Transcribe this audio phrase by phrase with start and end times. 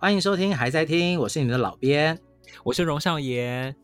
[0.00, 2.18] 欢迎收听，还在听，我是你们的老编，
[2.64, 3.76] 我是荣少爷。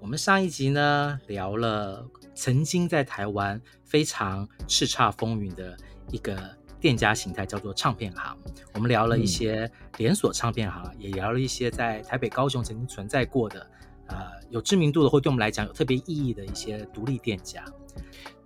[0.00, 5.76] 我们上一集呢聊了曾经在台湾非常叱咤风云的
[6.10, 6.36] 一个
[6.80, 8.36] 店家形态，叫做唱片行。
[8.74, 13.64] 我们聊了一些连锁唱片行，嗯、也聊了一些在台北、高雄曾经存在过的，
[14.08, 14.16] 呃，
[14.50, 17.64] 有知名度的或对我们来讲有特别意义的一些独立店家。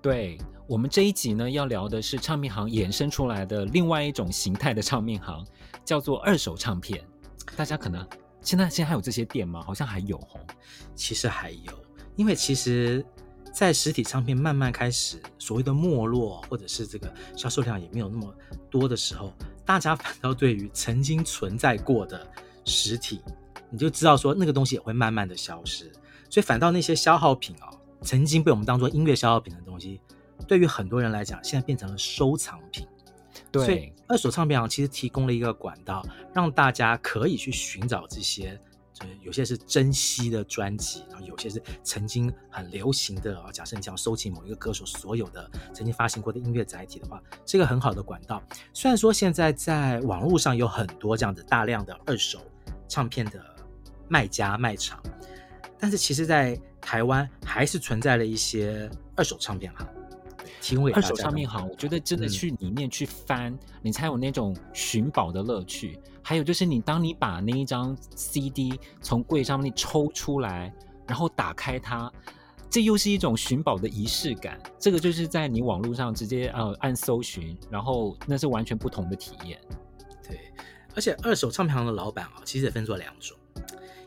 [0.03, 0.37] 对，
[0.69, 5.43] 我们这一集呢要聊的是唱片行衍生出来的另外一种形态的唱片行。
[5.85, 7.01] 叫做二手唱片，
[7.55, 8.07] 大家可能
[8.41, 9.63] 现在现在还有这些店吗？
[9.63, 10.41] 好像还有哦。
[10.95, 11.73] 其实还有，
[12.17, 13.05] 因为其实，
[13.53, 18.35] 在实体唱片慢慢开始所谓的没落，或者是这个销售量也没有那么
[18.71, 19.33] 多的时候，
[19.65, 22.27] 大家反倒对于曾经存在过的
[22.65, 23.21] 实体，
[23.71, 25.91] 你就知道说那个东西也会慢慢的消失，
[26.29, 30.01] 所以反倒那些消耗品哦，曾经被我们当做音乐消耗品的东西，
[30.47, 32.87] 对于很多人来讲，现在变成了收藏品。
[33.51, 38.59] 对，所以二手唱片行其实提供了一个管道，让大家可以去寻找这些，
[38.93, 43.51] 就是有些是珍稀的专辑，然后有些是曾经很流行的啊。
[43.53, 48.43] 假设你想要收集某一个歌手所有的曾经发行过的音乐载体的话，是一个很好的管道。
[48.73, 52.41] 虽然说现在在网络上有很多这样的大量的二手
[52.89, 53.41] 唱片的
[54.09, 55.03] 卖家卖场，
[55.79, 59.87] 但是其实，在台湾还是存在了一些二手唱片行。
[60.93, 65.99] 二手唱片行，我觉得真的去里面去翻，嗯、你才有那种寻宝的乐趣。
[66.23, 70.75] 还有就是，你当你把那一张 CD 从柜上面抽出来，
[71.07, 72.13] 然后打开它，
[72.69, 74.61] 这又是一种寻宝的仪式感。
[74.77, 79.57] 这个就是在你网络上直接呃按搜寻，然后那是完全不同的体验。
[80.29, 80.53] 对，
[80.97, 83.39] 而且二手唱片行的老板啊，其实也分作两种，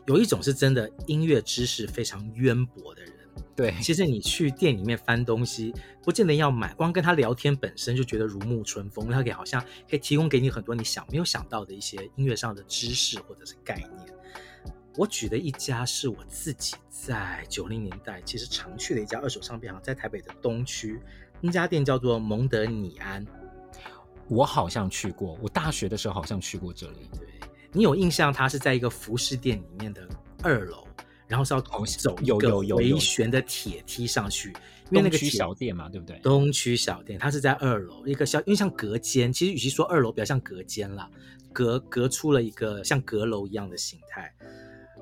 [0.06, 3.12] 有一种是真的音乐知识非常渊博的人。
[3.60, 9.10] 对，其实你去店里面翻东西，不见得要买，光跟他聊天本身就觉得如沐春风。
[9.10, 14.14] 他给好像可以提供给你很多你想没有想到的一些音乐上的知识或者是概念。
[14.96, 20.98] 我举的一家是我自己在九零年代其实常去的一家二手唱片行，在台北的东区，
[21.42, 23.26] 那家店叫做蒙德尼安。
[24.26, 27.10] 我好像去过，我大学的时候好像去过这里。
[27.12, 27.28] 对，
[27.72, 30.08] 你有印象，它是在一个服饰店里面的
[30.42, 30.86] 二楼。
[31.30, 34.48] 然后是要走一个回旋的铁梯上去，
[34.90, 36.18] 因为那个东区小店嘛，对不对？
[36.18, 41.08] 东区小店，它是在二楼一个小，因为像隔间，其实与其说二楼，比较像隔间啦，
[41.52, 44.34] 隔隔出了一个像阁楼一样的形态。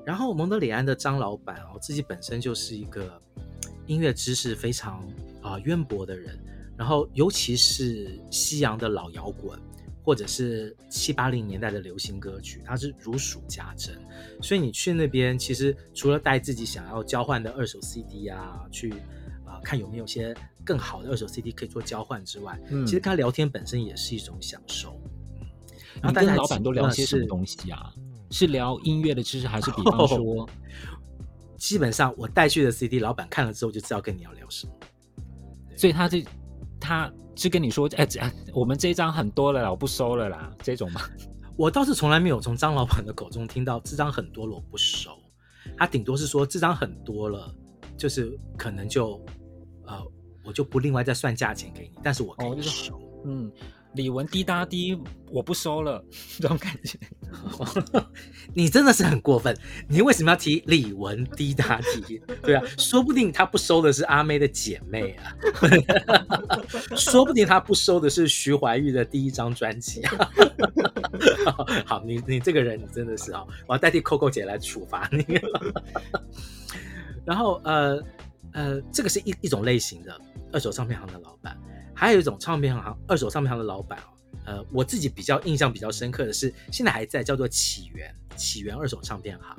[0.05, 3.19] 然后蒙德里安的张老板哦，自己本身就是一个
[3.87, 5.03] 音乐知识非常
[5.41, 6.39] 啊渊博的人，
[6.77, 9.59] 然后尤其是西洋的老摇滚。
[10.01, 13.95] 或者是七八零年代的流行歌曲，它是如数家珍。
[14.41, 18.91] 所以你去那边，其实除了带自己想要交换的二手 CD 啊，去
[19.45, 24.99] 啊、呃、看有没有些更好的二手 CD 可以做交换之外，嗯、其实跟他聊天本身也是一种享受。
[26.03, 27.93] 你跟老板都聊些什么东西啊？
[28.31, 30.17] 是，聊音乐的知识，还是比方说？
[30.43, 30.49] 哦、
[31.57, 34.73] 基本上我带去的 CD，老板看了之后就知道跟你要聊什么。
[35.75, 36.25] 所以他这
[36.79, 37.11] 他。
[37.39, 38.05] 是跟你说，哎，
[38.53, 41.01] 我们这张很多了啦，我不收了啦，这种吗？
[41.55, 45.11] 我倒是从来没有从张老板的口中听到这张很多了，我不收。
[45.77, 47.53] 他顶多是说这张很多了，
[47.97, 49.21] 就是可能就，
[49.85, 49.95] 呃，
[50.43, 52.95] 我就不另外再算价钱给你，但是我可以收。
[52.95, 53.51] 哦，嗯。
[53.93, 54.97] 李玟滴答滴，
[55.31, 56.03] 我不收了，
[56.39, 56.97] 这种感觉。
[58.53, 59.55] 你真的是很过分，
[59.87, 62.19] 你为什么要提李玟滴答滴？
[62.41, 65.35] 对啊， 说不定他不收的是阿妹的姐妹啊，
[66.97, 70.31] 说不定他不收的是徐怀钰的第一张专辑啊。
[71.85, 75.23] 好，你你这个人，你真的是啊，我要代替 Coco 姐来处罚你。
[77.25, 78.01] 然后呃
[78.53, 80.19] 呃，这个是一一种类型的
[80.51, 81.57] 二手唱片行的老板。
[81.93, 84.03] 还有一种唱片行，二手唱片行的老板哦，
[84.45, 89.57] 呃，我自己比较印象比较深刻的是，现在还在叫做起源，起源二手唱片行。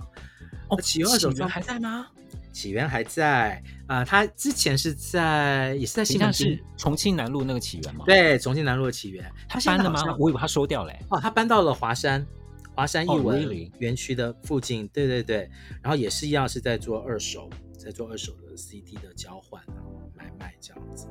[0.68, 2.06] 哦，起源二手唱片还在吗？
[2.52, 8.04] 起源还在啊，呃，他之前是在也是在新北市重庆南路那个起源吗？
[8.06, 10.02] 对，重庆南路的起源，他搬了吗？
[10.18, 10.92] 我以为他收掉了。
[11.10, 12.26] 哦，他搬到了华山。
[12.72, 15.50] 华山艺文园区的附近，对对对，
[15.82, 21.06] 然后也是一样是在做二手，在做二手的 CD 的交换，然后买卖这样子。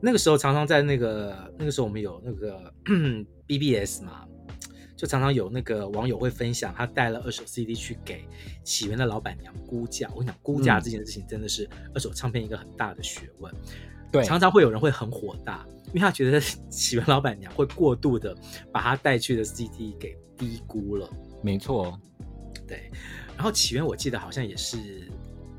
[0.00, 2.72] 那个时候常常在那个那个时候我们有那个
[3.46, 4.26] BBS 嘛。
[4.96, 8.22] 就常常有那个网友会分享，他带了二手 CD 去给
[8.62, 10.06] 起源的老板娘估价。
[10.10, 13.50] 我跟你讲，估价这件事情真的是二手唱片一个很大的学问。
[14.12, 18.36] 对，常常会有人会很火大，因为他觉得起源老板娘会过度的
[18.70, 21.08] 把他带去的 CD 给低估了。
[21.42, 21.98] 没错，
[22.68, 22.90] 对。
[23.34, 25.10] 然后起源我记得好像也是，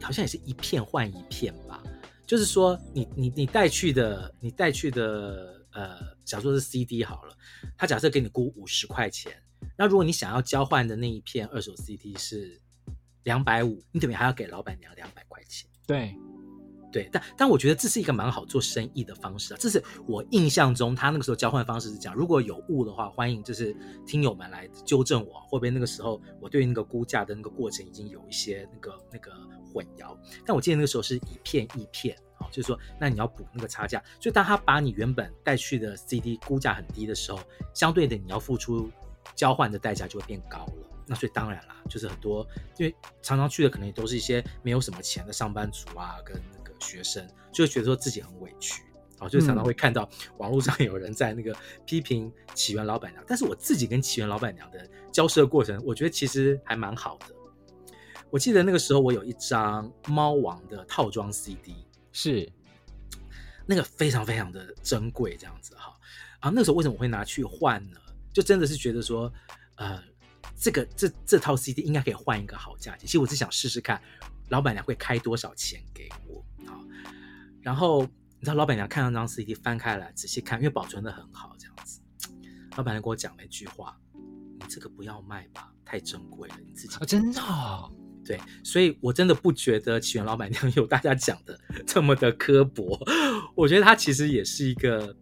[0.02, 1.82] 好像也是一片换一片吧。
[2.26, 5.60] 就是说你，你你你带去的，你带去的。
[5.74, 7.34] 呃，假如说是 CD 好了，
[7.78, 9.32] 他假设给你估五十块钱，
[9.78, 12.60] 那如果你想要交换的那一片二手 CD 是
[13.24, 15.70] 两百五，你等于还要给老板娘两百块钱。
[15.88, 16.14] 对，
[16.92, 19.58] 对，但但我觉得这是一个蛮好做生意的方式啊。
[19.62, 22.14] 这是我印象中他那个时候交换方式是这样。
[22.14, 23.74] 如果有误的话，欢迎就是
[24.06, 29.32] 听友们来纠正我，会不会那个时候我对那个估价的那个过程已经有一些那个那个
[29.74, 30.18] 混淆？
[30.46, 32.16] 但我记得那个时候是一片一片。
[32.52, 37.40] 就是说，那你要补那个差价，所以当他把你原本带去的 CD 估价很低的时候，
[37.72, 38.90] 相对的你要付出
[39.36, 40.90] 交换的代价就会变高了。
[41.06, 42.46] 那所以当然啦，就是很多
[42.78, 48.82] 因为常常去的可能也都是一些没有什么钱的上班族啊，跟那个学生，就会觉得说自己很委屈，
[49.20, 50.10] 啊，就常常会看到
[50.40, 53.24] 网络上有人在那个批评起源老板娘。
[53.28, 57.36] 但是我自己跟起源老板娘的交涉过程，我觉得其实还蛮好的。
[58.32, 61.76] 我记得那个时候我有一张猫王的套装 CD。
[62.14, 62.52] 是，
[63.66, 65.98] 那个非常非常的珍贵，这样子哈
[66.40, 67.98] 啊，那个时候为什么我会拿去换呢？
[68.34, 69.32] 就真的是觉得说，
[69.76, 70.02] 呃，
[70.58, 73.06] 这个这这套 CD 应该可以换一个好价钱。
[73.06, 74.02] 其实我是想试试看，
[74.50, 76.76] 老板娘会开多少钱给我啊？
[77.62, 82.02] 然后你知道，老板娘看到那张 CD 翻开来仔细看，因为保存的很好，这样子，
[82.76, 83.98] 老板娘跟我讲了一句话
[84.60, 87.90] ：“你这个不要卖吧，太珍贵了，你自己。”啊真的哦。
[88.26, 93.00] 对，所以我真的不觉得起源老板娘 有大家讲的这么的刻薄。
[93.56, 95.16] 我觉得他其实也是一个，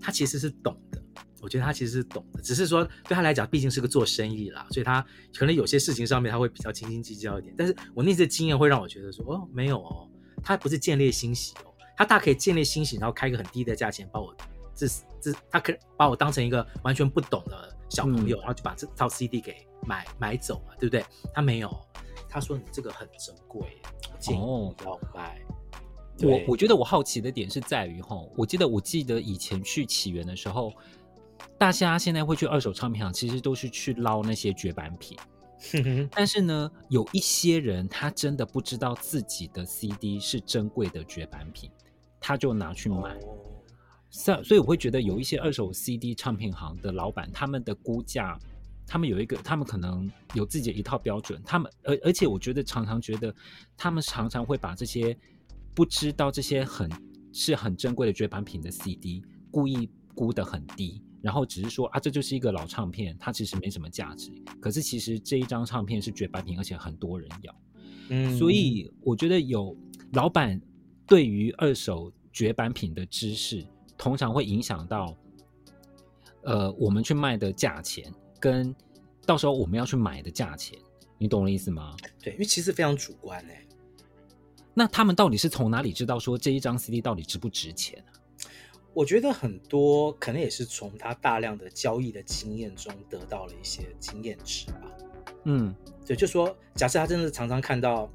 [0.00, 1.02] 他其实是懂的。
[1.40, 5.04] 我觉得他其实是懂的，只是说对他来讲，毕竟是个做生意啦，所以他
[5.36, 7.54] 可能有些事情上面他会比较斤斤计较一点。
[7.56, 10.10] 但是我那次经验会让我觉得说，哦，没有哦，
[10.42, 14.34] 他不是建立欣喜哦，他大可以建立欣喜，然后开个很低的价钱把我
[14.74, 14.88] 这
[15.20, 19.54] 这，他可把我当成一个完全不懂的小朋友，嗯、然后就把这套 CD 给
[19.86, 21.04] 买买走嘛，对不对？
[21.32, 21.70] 他没有。
[22.28, 23.78] 他说：“你这个很珍贵，
[24.18, 25.40] 建议不要卖。”
[26.22, 30.72] 我我觉得我好奇的点是在于哈，我记得我记得以前去起源的时候，
[31.56, 35.16] 大家现在会去二手唱片行，其实都是去捞那些绝版品。
[36.10, 41.70] 但是呢，有一些人他真的不知道自己的 CD 是珍贵的绝版品，
[42.18, 43.16] 他就拿去买。
[44.10, 48.38] 所、哦、所以我会觉得有一些二手 CD 唱片行的老板，他们的估价。
[48.88, 51.40] 他们有一个，他们可能有自己的一套标准。
[51.44, 53.32] 他们，而而且我觉得常常觉得，
[53.76, 55.14] 他们常常会把这些
[55.74, 56.90] 不知道这些很
[57.30, 64.32] 是很珍贵的绝版品的 CD 故意估得很低，然后只是说啊，这就是一个老唱片，它其实没什么价值。
[64.58, 67.60] 可是其实这一张唱片是绝版品，而且很多人要。
[68.08, 69.76] 嗯，所以我觉得有
[70.14, 70.58] 老板
[71.06, 73.62] 对于二手绝版品的知识，
[73.98, 75.14] 通常会影响到
[76.44, 78.10] 呃我们去卖的价钱。
[78.40, 78.74] 跟
[79.26, 80.78] 到时候我们要去买的价钱，
[81.18, 81.96] 你懂我的意思吗？
[82.22, 83.64] 对，因为其实非常主观哎。
[84.74, 88.14] 那他们到底是从哪里知道说这一张 CD 到底值不值钱啊？
[88.94, 94.82] 我觉得很多可能也是从他大量的交易的经验中得到了一些经验值吧。
[95.44, 95.74] 嗯，
[96.06, 98.10] 对，就说假设他真的常常看到，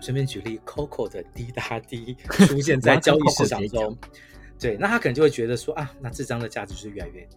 [0.00, 2.14] 随便举例，Coco 的滴答滴
[2.46, 3.96] 出现在交易市场中，
[4.58, 7.36] 对，那他可能就会觉得说啊，那这张的价值是越来越低。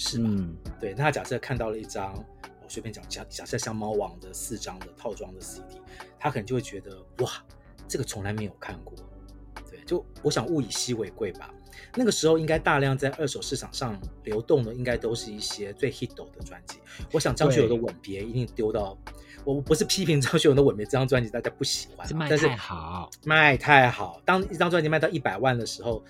[0.00, 0.30] 是吗？
[0.32, 2.14] 嗯、对，那他假设看到了一张，
[2.62, 5.78] 我随便讲，假假设像猫王的四张的套装的 CD，
[6.18, 7.30] 他可能就会觉得哇，
[7.86, 8.96] 这个从来没有看过。
[9.70, 11.52] 对，就我想物以稀为贵吧。
[11.94, 16.78] 那个时候应该大量在二手市场上流动的，应该都是一些最 hit 的专辑。
[17.12, 18.96] 我想张学友的《吻别》一定丢到，
[19.44, 24.22] 我不是批评张学友的《吻别》这张专辑大家不喜欢，是卖太好，卖太好。
[24.24, 26.02] 当一张专辑卖到一百万的时候。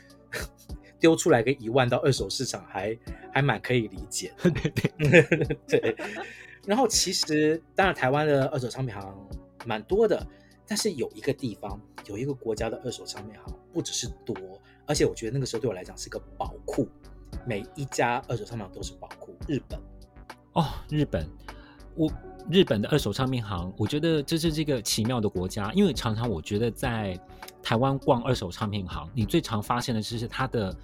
[1.00, 2.97] 丢出来个一万到二手市场还
[3.33, 5.97] 还蛮可以理解的， 对对 对。
[6.66, 9.28] 然后其实当然台湾的二手商品行
[9.64, 10.25] 蛮多的，
[10.66, 14.37] 但是有一个地方有一个国家的二手商品行不只是多，
[14.87, 16.87] 而且我觉得那个时候对我来讲是个宝库，
[17.47, 19.35] 每一家二手唱片行都是宝库。
[19.49, 19.80] 日本
[20.52, 21.26] 哦，日本，
[21.95, 22.12] 我
[22.49, 27.18] 日本的二手唱片行，我觉得这是这个奇妙的国家，因为常常我觉得在。
[27.62, 30.76] 台湾逛二手唱片行，你最常发现的就是它的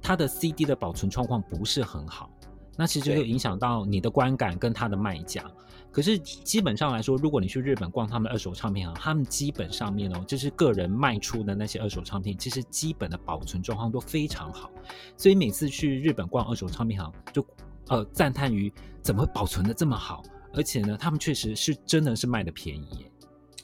[0.00, 2.30] 它的 CD 的保存状况不是很好，
[2.76, 5.44] 那其实就影响到你的观感跟它的卖价。
[5.90, 14.70] 可是基本上来说，如果你去日本逛他们的二手唱片行，他们基本上面哦，就是个人卖出的那些二手唱片，其实基本的保存状况都非常好。
[15.16, 17.44] 所以每次去日本逛二手唱片行，就
[17.88, 20.22] 呃赞叹于怎么会保存的这么好，
[20.56, 23.10] 而且呢，他们确实是真的是卖的便宜耶。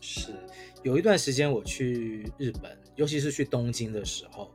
[0.00, 0.34] 是
[0.82, 4.54] 有一段时间我去日本，尤其是去东京的时候，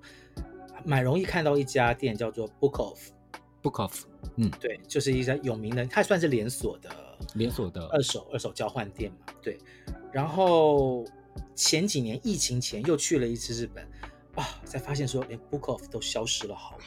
[0.86, 4.03] 蛮容易看到一家店叫做 Book Off，Book Off，
[4.36, 6.89] 嗯，对，就是一家有名的，它算是连锁的。
[7.34, 9.58] 连锁的二手二手交换店嘛，对。
[10.12, 11.03] 然后
[11.56, 13.84] 前几年疫情前又去了一次日本，
[14.36, 16.77] 啊，才发现说连 Book Off 都消失了好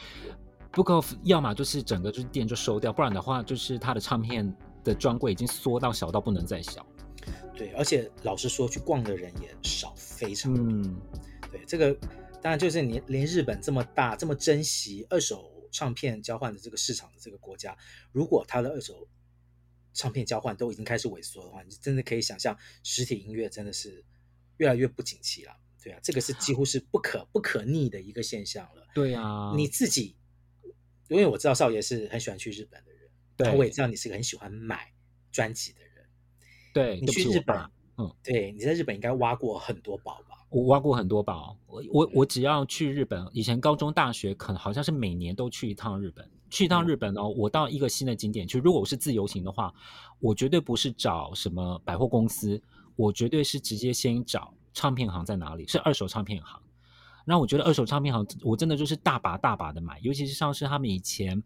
[0.71, 0.83] 多。
[0.83, 6.85] Book Off 要么就是整个就是店就收掉，不然的话就是它的唱片的专柜已经缩到小到不能再小。
[7.55, 10.63] 对，而且老实说，去逛的人也少，非常多。
[10.63, 10.99] 嗯，
[11.51, 11.93] 对，这个
[12.41, 17.77] 当然就是连连日本这么大、这么珍惜二手唱片交换的这个市场的这个国家，
[18.11, 19.07] 如果它的二手
[19.93, 24.03] 唱片交换都已经开始萎缩的话，你真的可以想象实体音乐真的是
[24.57, 25.55] 越来越不景气了。
[25.83, 28.87] 对啊，这个是几乎是不可不可逆的一个现象了。
[28.95, 30.15] 对啊，你自己，
[31.09, 33.00] 因为我知道少爷是很喜欢去日本的人，
[33.43, 34.91] 对，我也知道你是个很喜欢买
[35.31, 36.05] 专辑的人。
[36.73, 37.57] 对，你去日本，
[37.97, 40.37] 嗯，对，你在日本应该挖过很多宝吧？
[40.49, 46.29] 我挖过很多宝，我我我只要去日本，以前高中、大学可能好像是每年都去一趟日本。
[46.49, 49.73] 去一趟日本哦，我到一个新的景点去，如果我是自由行的话，
[50.19, 52.61] 我绝对不是找什么百货公司，
[52.97, 56.61] 我绝对是直接先找唱片行在哪里，是二手唱片行。
[57.25, 61.41] 那我觉得二手唱片行，我真的就是大把大把的买，尤其是像是他们以前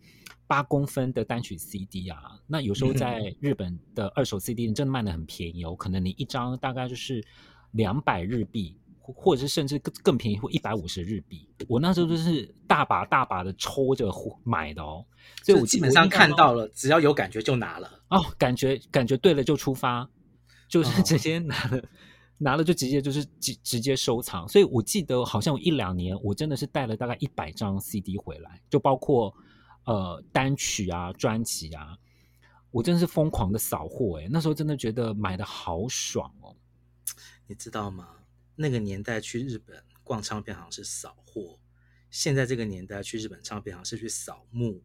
[0.48, 2.18] 八公分的单曲 CD 啊，
[2.48, 7.24] 那有时候在日本的二手 CD 真的卖的很便宜哦，可能你一张大概就是
[7.72, 8.78] 两百日币。
[9.08, 11.48] 或者是甚至更更便宜，或一百五十日币。
[11.68, 14.12] 我那时候就是大把大把的抽着
[14.44, 15.06] 买的哦，
[15.44, 20.10] 所以我基本上看到了，只要有感觉就拿了哦，感觉感觉对了就出发，
[20.68, 21.84] 就是直接拿了、哦、
[22.38, 24.48] 拿了就直接就是直直接收藏。
[24.48, 29.34] 所以我记得好像有一两年，我真的是带了大概一百张 CD 回来，就包括
[29.86, 31.98] 呃单曲啊、专辑啊，
[32.72, 36.56] 我真的是疯狂的扫货哎，那时候真的觉得买的好爽哦，
[37.48, 38.10] 你知道吗？
[38.56, 41.60] 那个年代去日本逛唱片行是扫货，
[42.10, 44.82] 现在这个年代去日本唱片行是去扫墓，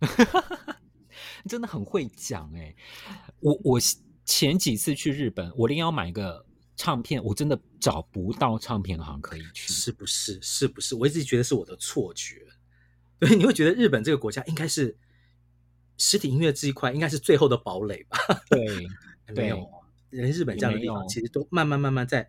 [1.48, 2.74] 真的很会讲哎！
[3.40, 3.80] 我我
[4.24, 6.44] 前几次去日本，我连要买个
[6.76, 10.38] 唱片，我真的找不到唱片行可以去，是不是？
[10.42, 10.94] 是不是？
[10.94, 12.46] 我一直觉得是我的错觉。
[13.18, 14.96] 对，你会觉得日本这个国家应该是
[15.96, 18.18] 实体音乐这一块应该是最后的堡垒吧？
[18.50, 18.86] 对，
[19.34, 19.68] 没有，
[20.10, 22.28] 连日本这样的地方其实都慢慢慢慢在。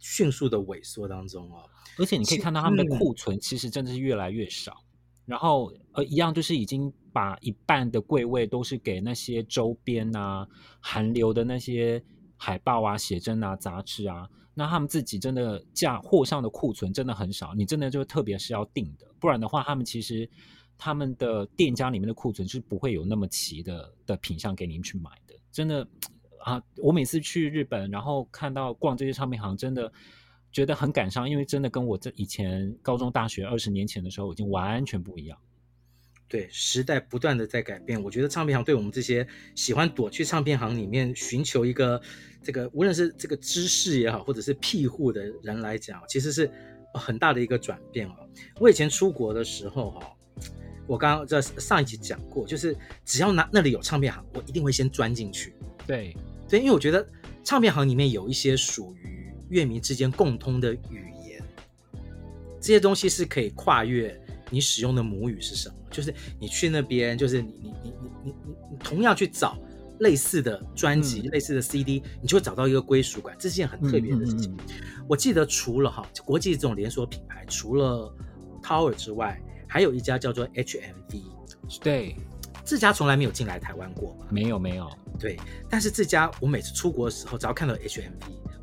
[0.00, 4.94] 迅速的萎缩当中哦，而且你可以看到他们的库存其实真的是越来越少，嗯、
[5.26, 10.46] 然后呃一样就是已经把一半的柜位都是给那些周边啊、
[10.78, 12.00] 韩流的那些
[12.38, 20.26] 海报啊、写真啊、杂志啊，那他们自己真的价货上的库存真的很少，你真的就特别是要订的，不然的话他们其实
[20.78, 25.86] 他们的店家里面的库存是不会有那么齐的的品相给您去买的，真的。
[26.44, 26.62] 啊！
[26.76, 29.92] 我每次去日本，然后看到逛这些唱片行，真的
[30.52, 35.36] 觉得很感伤，因为真的跟我这以前高中、大学二十年前的时候已经完全不一样。
[36.28, 42.00] 对，时代不断的在改变，我觉得唱片行对我们这些喜欢躲去唱片行里面寻求一个
[42.42, 46.50] 这个，无论是这个知识也好，或者是庇护的人来讲，其实是
[46.94, 48.14] 很大的一个转变哦。
[48.60, 50.12] 我以前出国的时候，哈，
[50.86, 55.54] 我刚刚在上一集讲过，就是只要那那里有唱片行，我一定会先钻进去。
[55.86, 56.16] 对。
[56.50, 57.06] 对，因为我觉得
[57.44, 61.42] 唱片行里面有一些属于乐迷之间共通的语言，
[62.58, 64.18] 这些东西是可以跨越
[64.50, 69.58] 你使用的母语是什么，就是你去那边，就是你你你你你你你同样去找
[70.00, 74.52] 类似的专辑、嗯、类似的 CD，你就会找到一个归属感，这是件很特别的事情。
[74.52, 78.14] 嗯嗯嗯、我记得除了哈国际这种连锁品牌，除了
[78.62, 81.22] Tower 之外，还有一家叫做 HMV，
[81.82, 82.16] 对。
[82.64, 84.26] 这家从来没有进来台湾过吧？
[84.28, 85.38] 没有没有，对。
[85.70, 88.12] 但是这家我每次出国的时候，只要看到 HMV，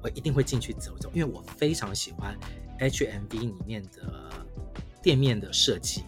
[0.03, 2.37] 我一定会进去走走，因为我非常喜欢
[2.79, 4.29] HMV 里面的
[5.05, 6.03] 店面的设计，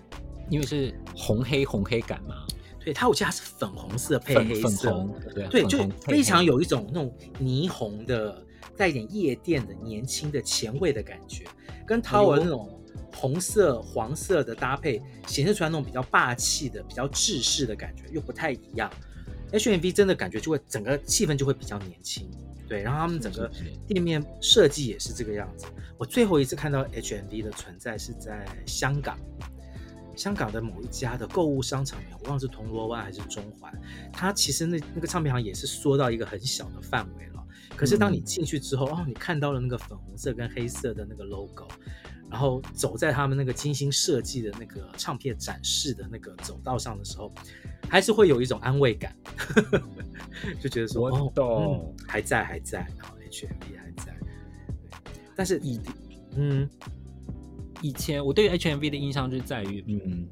[0.50, 2.36] 因为是红黑红黑感嘛。
[2.84, 8.44] 对，它我记得它是粉红色配黑色，粉红对，对，就非常有一种那种霓虹的，
[8.76, 11.46] 带一点夜店的年轻的前卫的感觉，
[11.86, 12.74] 跟 Tower 那种。
[13.16, 18.92] 红色、黄色的搭配，显示出来那种比较霸气的、比较制式的感觉，又不太一样。
[19.52, 22.30] HMV 真的感觉就会整个气氛就会比较年轻，
[22.68, 22.82] 对。
[22.82, 23.50] 然后他们整个
[23.88, 25.66] 店面设计也是这个样子。
[25.98, 29.18] 我最后一次看到 HMV 的存在是在香港，
[30.16, 33.74] 香港的某一家的购物商场里面，我忘了是铜锣湾还是中环，
[34.12, 37.44] 它其实那那个唱片行也是缩到一个很小的范围了。
[37.76, 41.68] 可是当你进去之后，嗯、哦，你看到了那个粉红色跟黑色的那个 logo，
[42.30, 47.32] 然后走在他们那个精心设计的那个唱片展示的那个走道上的时候，
[47.90, 49.16] 还是会有一种安慰感，
[50.62, 54.16] 就觉得说我懂哦、嗯，还在还在，然后 HMV 还在，
[55.36, 55.80] 但是以
[56.36, 56.70] 嗯。
[57.84, 60.28] 以前我对 HMV 的印象就在于，嗯，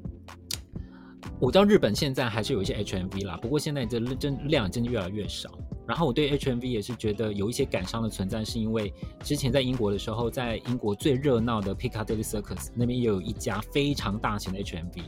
[1.38, 5.56] 我知道日本现在还是有一些 HMV 啦，不过现在这真量真的越来越少。
[5.86, 15.02] 然后我对 HMV 也是觉得有一些感伤的存在，是因为之前在英国的时候，在英国最热闹的 Piccadilly Circus 那边也有一家非常大型的 HMV。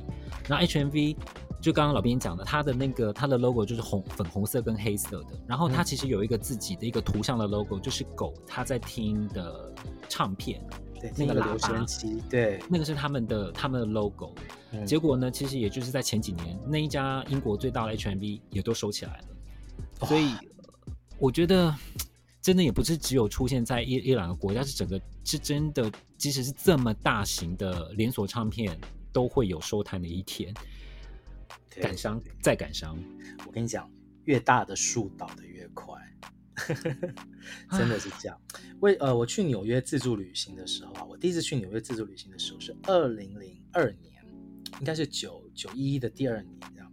[0.48, 1.16] 那 HMV
[1.60, 9.72] 就刚刚老编讲的，它的那个它的 logo 就是红粉红色跟黑色的，然后它其实有一个自己的一个图像的 logo，就是狗它在听的
[10.08, 10.60] 唱片。
[11.00, 14.32] 对，那个留声机，对，那个是他们的他们的 logo。
[14.72, 14.84] 嗯。
[14.84, 20.06] 结果呢，其实也就是在前几年，那一家英国最大的 HMV 也都收起来了。
[20.06, 20.32] 所以
[21.18, 21.74] 我觉得，
[22.40, 28.78] 真的也不是只有出现在一一两个国家，是整个是真的，即使是这么大型的连锁唱片，
[29.12, 30.54] 都会有收摊的一天。
[31.80, 32.96] 感伤，再感伤。
[33.46, 33.90] 我跟你讲，
[34.24, 35.96] 越大的树倒的越快。
[37.70, 38.40] 真的是这样。
[38.80, 44.12] 为呃，我去纽约自助旅行的时候啊，我第一次去纽约自助旅行的时候是二零零二年，
[44.80, 46.87] 应该是九九一一的第二年这样。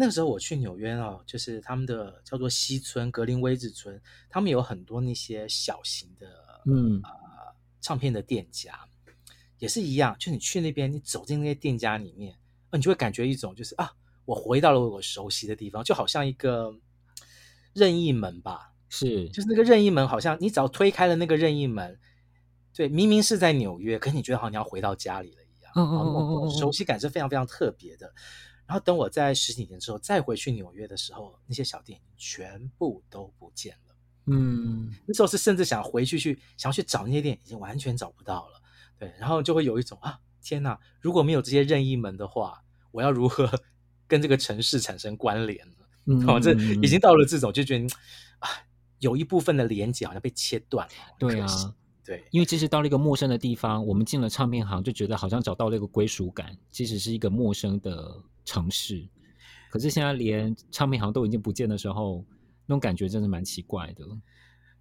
[0.00, 4.00] 那个时候我去纽约哦，就是他们的叫做西村格林威治村，
[4.30, 6.28] 他们有很多那些小型的
[6.66, 7.10] 嗯呃
[7.80, 8.78] 唱片的店家，
[9.58, 10.14] 也是一样。
[10.16, 12.36] 就你去那边，你走进那些店家里面，
[12.70, 13.92] 你就会感觉一种就是啊，
[14.24, 16.72] 我回到了我熟悉的地方，就好像一个。
[17.74, 22.00] 任意门吧，是，就是那个任意门，好像你只要推开了那个任意门，
[22.74, 28.12] 对，明明是在纽约，可是你觉得好像你要回到家里了一样，嗯嗯嗯，熟悉感是非常非常特别的。
[28.68, 33.94] 然后等我在十几年之后再回去纽约的时候，那些小店全部都不见了，
[34.26, 38.60] 嗯，那时候是甚至想回去去想要去找那些店，已经完全找不到了，
[38.98, 43.50] 对，然后就会有一种啊，天哪，如果没有这些任意门的话，我要如何
[44.06, 45.66] 跟这个城市产生关联？
[46.26, 47.86] 哦，这已经到了这种就觉得
[48.38, 48.48] 啊，
[48.98, 50.92] 有一部分的连接好像被切断了。
[51.18, 51.46] 对啊，
[52.04, 59.06] 对，因为其实到了一个陌生的地方，我们进了唱片行，就觉得好像找到了一个归属感，即使是一个陌生的城市。
[59.70, 62.24] 可是现在连唱片行都已经不见的时候，
[62.66, 64.04] 那种感觉真的蛮奇怪的。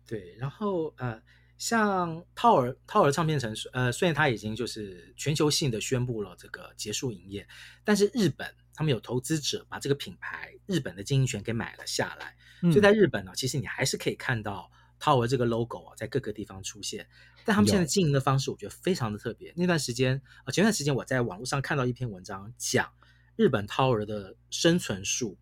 [0.05, 1.21] 对，然后呃，
[1.57, 7.47] 像 Tower Tower 唱片城，呃，虽然它已经就是全球性的宣布了这个结束营业，
[7.83, 8.47] 但是日本。
[8.77, 17.07] 他们有投资者把这个品牌日本的经营权给买了下来，嗯、所以在日本呢，其实你还是可以看到 Tower 这个 logo 啊，在各个地方出现。
[17.43, 19.51] 但他们现在经营的方式，我觉得非常的特别。
[19.57, 22.87] 那段时间啊，前段时间我在网络上看到一篇文章，讲
[23.37, 25.37] 日本 Tower 的生存术。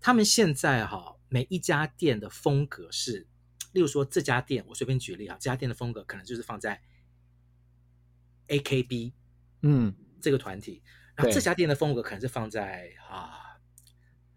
[0.00, 3.26] 他们现在哈，每一家店的风格是，
[3.72, 6.80] 例如说这家店，我随便举例啊，这家店的风格可能就是放在
[8.46, 9.12] AKB，
[9.62, 10.84] 嗯，这个团体。
[11.16, 13.58] 然后这家店的风格可能是放在啊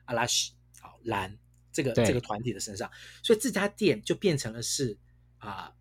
[0.05, 1.37] 阿拉西好蓝
[1.71, 2.89] 这个这个团体的身上，
[3.21, 4.97] 所以这家店就变成了是
[5.37, 5.71] 啊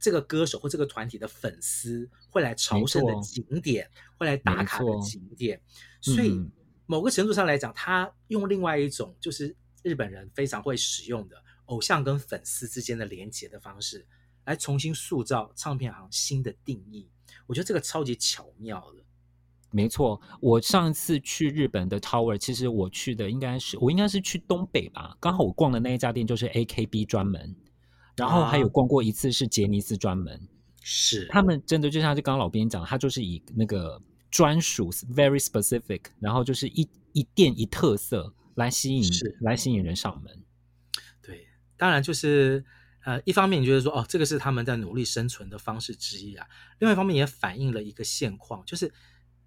[0.00, 5.62] 这个歌手或这个团体的粉丝会来朝圣的景点，会来打卡的景点。
[6.00, 6.44] 所以
[6.90, 14.06] 某个程度上来讲，他用另外一种就是日本人非常会使用的偶像跟粉丝之间的连接的方式，
[14.46, 17.06] 来重新塑造唱片行新的定义。
[17.46, 19.04] 我觉得这个超级巧妙的。
[19.70, 25.14] 没错，我上一次去日本的 Tower，其实我去的应该是我应该是去东北吧。
[25.20, 27.54] 刚好我逛的那一家店就是 AKB 专门，
[28.16, 30.40] 然后还有逛过一次是杰尼斯专门。
[30.80, 39.10] 是他们真的就像就刚刚老编讲，他就是以那个专属 very specific，然后就是一一店一特色来吸引
[39.40, 40.44] 来吸引人上门。
[41.20, 42.64] 对，当然就是
[43.04, 46.46] 呃，一方面你觉得说哦，这个是他们在努力生存的方式之一啊，
[46.78, 48.92] 另外一方面也反映了一个现况，就是。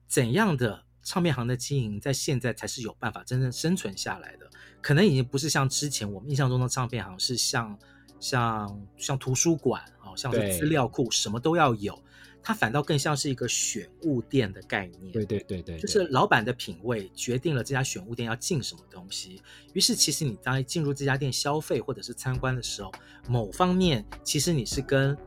[0.07, 4.51] 怎样的唱片行的经营，在现在才是有办法真正生存下来的？
[4.81, 7.79] 可能已经不是像之前我们印象中的唱片行，是像
[8.19, 11.97] 像像图书馆啊，像是资料库，什么都要有。
[12.43, 15.11] 它反倒更像是一个选物店的概念。
[15.11, 19.41] 对对对对，就是老板的品味决定了这家选物店要进什么东西。
[19.73, 22.91] 于是，其实你当进入这家店消费或者是参观的时候，
[23.27, 25.17] 某方面其实你是跟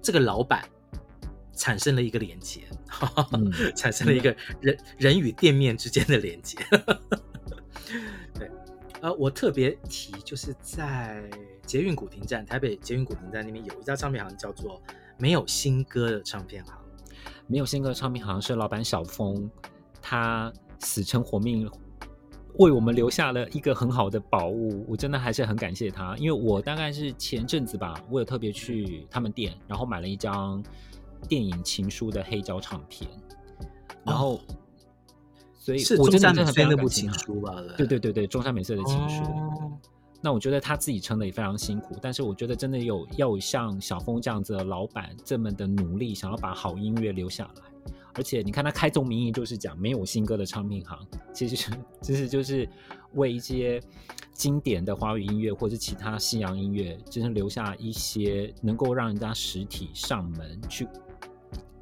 [0.00, 0.64] 这个老板。
[1.56, 2.62] 产生了一个连接，
[3.30, 4.28] 嗯、产生了一个
[4.60, 6.58] 人、嗯、人与店面之间的连接。
[8.36, 8.50] 对，
[9.00, 11.22] 呃，我特别提，就是在
[11.64, 14.82] 捷运古亭站，台北捷运古亭站那边有一家唱片行，叫做
[15.18, 16.74] “没有新歌”的唱片行。
[17.46, 19.50] 没有新歌的唱片行是老板小峰
[20.00, 21.70] 他死撑活命，
[22.58, 24.84] 为我们留下了一个很好的宝物。
[24.88, 30.62] 我真的还是很感谢他，因为我大概是前阵子吧，我有特别去他们店，然后买了一张
[31.28, 33.08] 电影情书的黑胶唱片，
[34.04, 34.36] 然后。
[34.36, 34.40] 哦
[35.56, 37.54] 所以，我真的很非常那部情书吧？
[37.78, 39.22] 对对对对，中山美穗的情书。
[39.22, 39.72] 哦、
[40.24, 47.92] 那我觉得他自己撑的也非常辛苦，但是我觉得真的有要有像小峰这样子的老板这么的努力，想要把好音乐留下来。
[48.14, 50.98] 而且你看他开宗明义就是讲没有新歌的唱片行，
[51.34, 52.66] 其实其实就是
[53.12, 53.78] 为一些
[54.32, 60.88] 经典的华语音乐或者其他西洋音乐，就是留下一些能够让人家实体上门去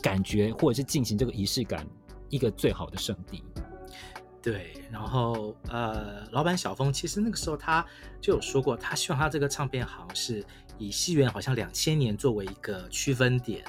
[0.03, 1.87] 感觉或者是进行这个仪式感
[2.29, 3.45] 一个最好的圣地。
[4.43, 7.87] 对，然后呃，老板小峰其实那个时候他
[8.21, 10.45] 就有说过，他希望他这个唱片行是
[10.79, 13.65] 以西元好像两千年作为一个区分点，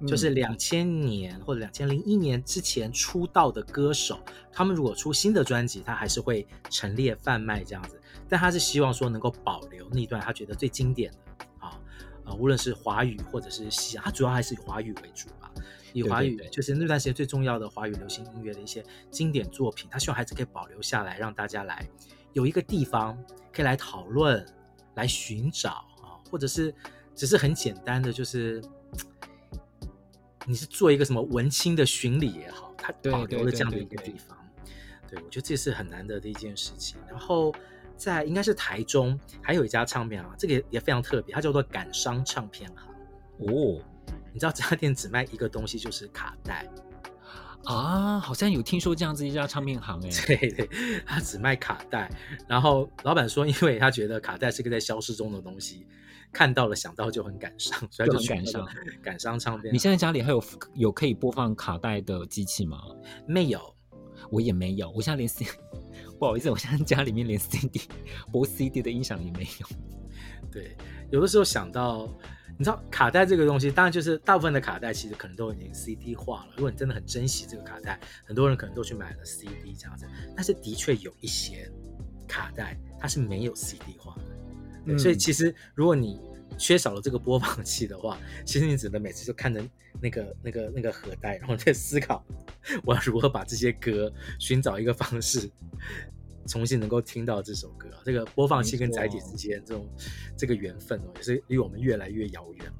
[0.00, 4.20] 嗯、就是两千年或者两千零一年之前出道的歌手，
[4.52, 11.18] 他们如果出新的专辑，他还是会陈列贩卖这样子，但他是希望说能够保留那段他觉得最经典的
[11.58, 11.80] 啊，
[12.26, 15.47] 呃，无论是华语或者是西洋，他主要还是以华语为主吧。
[15.98, 21.88] 以华语就是那段时间最重要的华语流行音乐的一些经典作品，他希望孩子可以保留下来，让大家来
[22.32, 23.16] 有一个地方
[23.52, 24.44] 可以来讨论、
[24.94, 25.70] 来寻找
[26.02, 26.74] 啊，或者是
[27.14, 28.62] 只是很简单的，就是
[30.46, 34.38] 你是做一个什么文青的巡礼也好，他保留了这样的一个地方。
[35.10, 36.98] 对，我觉得这是很难得的一件事情。
[37.08, 37.54] 然后
[37.96, 42.94] 在应该是台中还有一家唱片行，这个也，也非常特别，它叫做感伤唱片行
[43.38, 43.82] 哦。
[44.38, 46.64] 你知道这家店只卖一个东西，就是卡带
[47.64, 50.70] 啊，好像有听说这样子一家唱片行哎， 对对，
[51.04, 52.08] 他只卖卡带。
[52.46, 55.88] 然后老板说，因为他觉得卡带是个在消失中的东西，
[56.32, 58.68] 看到了想到就很感伤，所以就感伤
[59.02, 59.74] 感伤唱片。
[59.74, 60.40] 你现在家里还有
[60.74, 62.80] 有可以播放卡带的机器吗？
[63.26, 63.60] 没有，
[64.30, 64.88] 我也没有。
[64.92, 65.46] 我现在连 C，
[66.16, 67.80] 不好意思，我现在家里面连 CD
[68.30, 69.66] 播 CD 的音响也没有。
[70.52, 70.76] 对，
[71.10, 72.08] 有的时候想到。
[72.58, 76.48] 你知道卡带这个东西，当然就是大部分的卡带其实可能都已经 CD 化了。
[76.56, 80.04] 如果你真的很珍惜这个卡带，很多人可能都去买了 CD 这样子。
[80.34, 81.70] 但是的确有一些
[82.26, 84.22] 卡带它是没有 CD 化的，
[84.86, 86.20] 嗯，所以其实如果你
[86.58, 89.62] 缺少了这个播放器的话，其实你只能每次就看着
[90.00, 92.24] 那个那个那个盒带，然后在思考
[92.84, 95.48] 我要如何把这些歌寻找一个方式。
[96.48, 99.86] 重新能够听到这首歌，这个播放器跟载体之间这种
[100.36, 102.72] 这个缘分哦，也是离我们越来越遥远了。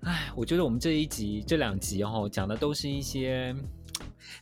[0.00, 3.54] 哎，我觉得我们这一集这两集哦，讲的都是一些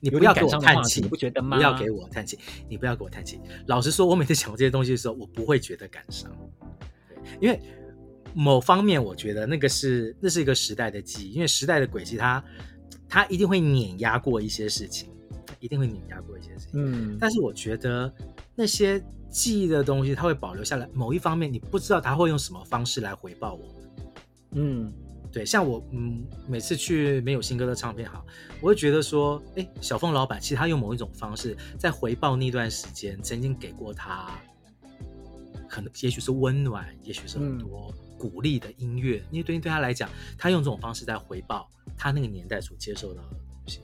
[0.01, 1.57] 你不要给我叹气，你不觉得吗？
[1.57, 3.39] 不要给我叹气，你不要给我叹气。
[3.67, 6.31] 老实说，我每次讲这些东西的时候，我不会觉得感伤，
[7.41, 7.61] 因为
[8.35, 12.43] 某方面我觉得那个是那是一个时代的记忆，因为时代的轨迹它
[13.09, 15.11] 它一定会碾压过一些事情。
[15.61, 18.13] 一定会碾压过一些事情，嗯，但是我觉得
[18.55, 20.89] 那些记忆的东西，它会保留下来。
[20.93, 23.75] 某一方面，你不知道他会用什么方式来回报我们，
[24.53, 24.93] 嗯，
[25.31, 28.25] 对，像我，嗯，每次去没有新歌的唱片行，
[28.61, 34.39] 我会觉得说，哎，小凤老板其实他用某一种方式在回报那段时间曾经给过他，
[35.69, 43.81] 可能也许是温暖，也许是很多鼓励的音乐，因为对对他来讲，他用这种方式在回报他那个年代所接受到的东西。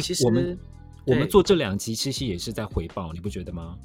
[0.00, 0.58] 其实我们。
[1.08, 3.76] 我们做这两集其实也是在回报，你不觉得吗？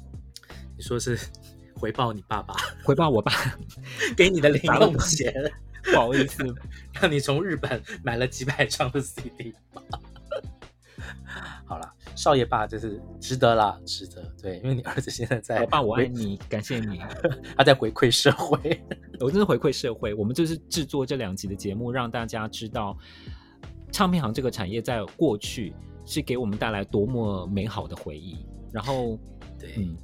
[0.76, 1.18] 你说是
[1.74, 3.32] 回报你爸爸，回报我爸
[4.16, 5.32] 给你的零用钱，
[5.84, 6.44] 不好意思，
[6.92, 9.54] 让你从日本买了几百张的 CD。
[11.66, 14.22] 好了，少爷爸就是值得啦，值得。
[14.40, 17.00] 对，因为你儿子现在在，老爸我爱你，感谢你，
[17.56, 18.80] 他在回馈社会，
[19.18, 20.14] 我真的回馈社会。
[20.14, 22.96] 我们就是制作这两集的节目，让大家知道
[23.90, 25.74] 唱片行这个产业在过去。
[26.06, 28.36] 是给我们带来多么美好的回忆，
[28.72, 29.18] 然后，
[29.58, 29.96] 对，嗯，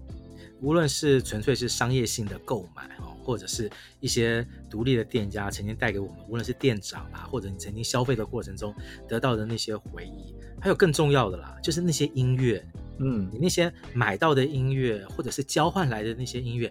[0.60, 8.74] 无论是纯粹是商业性的购买哦，或者是一些独立的店家曾经带给我们，无论是店长啊，或者你曾经消费的过程中
[9.08, 12.64] 得到的那些回忆，还有更重要的啦，就是那些音乐，
[12.98, 16.70] 嗯，你那些买到的音乐，或者是交换来的那些音乐，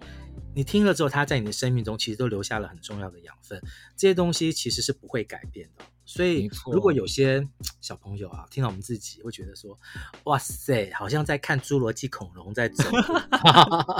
[0.55, 3.61] 你听了之后，它在你的生命中其实都留下了很重要的养分，
[3.95, 5.85] 这些东西其实是不会改变的。
[6.09, 7.47] 所以，如果有些
[7.81, 9.77] 小朋友啊，听到我们自己会觉得说
[10.25, 12.83] ：“哇塞，好像在看《侏罗纪恐龙》在走。”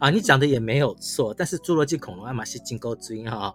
[0.00, 3.54] 啊，你讲的也没有错，但是《侏罗纪恐龙》爱马仕金钩之音哈，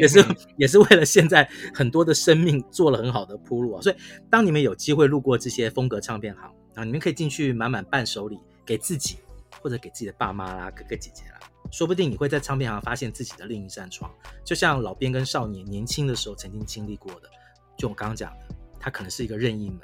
[0.00, 0.24] 也是
[0.56, 3.80] 也是为了现在很多的生命做了很好的铺路啊。
[3.80, 3.94] 所以，
[4.28, 9.18] 当你们有机会路过这些风格唱片行啊，你们可以进去买买伴手礼给自己，
[9.62, 11.38] 或者给自己的爸妈啦、哥哥姐姐啦，
[11.70, 14.10] 说不定你会在唱片行发现自己的另一扇窗，
[14.44, 17.28] 就像老编跟少年年轻的时候曾经经历过的。
[17.76, 19.80] 就我刚刚讲的，它可能是一个任意门，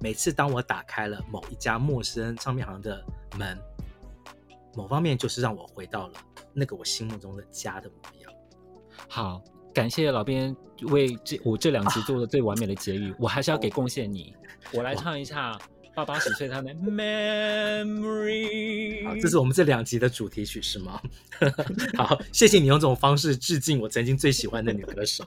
[0.00, 3.02] 每次当我打开了某一家陌生唱片行的
[3.38, 3.58] 门，
[4.74, 6.14] 某方面就是让我回到了
[6.52, 8.32] 那个我心目中的家的模样。
[9.08, 10.54] 好，感谢老编
[10.88, 14.34] 为这我这两集 做的最完美的结语，啊、我还是要给贡献你，
[14.74, 15.58] 我来唱一下。
[15.94, 17.84] 爸爸十岁，他的 memory。
[19.06, 21.00] 好，这是我们这两集的主题曲，是吗？
[21.98, 25.24] 好，谢谢你用这种方式致敬我曾经最喜欢的女歌手。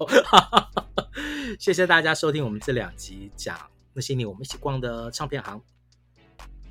[1.60, 3.60] 谢谢大家收听我们这两集讲
[3.94, 5.62] 那些年我们一起逛的唱片行。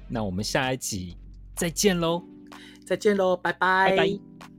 [0.08, 1.16] 那我们下一集
[1.54, 2.22] 再见喽！
[2.84, 3.36] 再见喽！
[3.36, 3.90] 拜拜。
[3.90, 4.51] 拜拜。